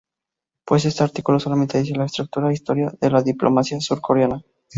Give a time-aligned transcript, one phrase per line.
[0.65, 4.43] Pues este artículo solamente dice la estructura e historia de la diplomacia surcoreana.